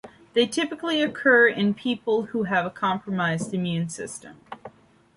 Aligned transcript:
They 0.33 0.47
typically 0.47 1.03
occur 1.03 1.47
in 1.47 1.75
people 1.75 2.23
who 2.23 2.45
have 2.45 2.65
a 2.65 2.71
compromised 2.71 3.53
immune 3.53 3.87
system. 3.87 4.41